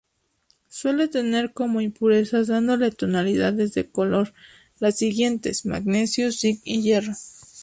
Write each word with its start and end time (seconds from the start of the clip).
Suele 0.67 1.07
tener 1.09 1.53
como 1.53 1.79
impurezas 1.79 2.47
dándole 2.47 2.89
tonalidades 2.89 3.75
de 3.75 3.91
color 3.91 4.33
las 4.79 4.97
siguientes: 4.97 5.63
magnesio, 5.63 6.31
cinc 6.31 6.59
y 6.63 6.81
hierro. 6.81 7.13